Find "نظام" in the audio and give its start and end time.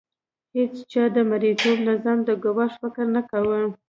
1.89-2.19